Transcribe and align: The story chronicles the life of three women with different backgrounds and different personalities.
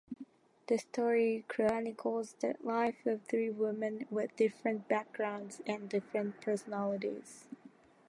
The 0.65 0.79
story 0.79 1.45
chronicles 1.47 2.33
the 2.39 2.55
life 2.63 3.05
of 3.05 3.21
three 3.21 3.51
women 3.51 4.07
with 4.09 4.35
different 4.35 4.87
backgrounds 4.87 5.61
and 5.67 5.87
different 5.89 6.41
personalities. 6.41 7.45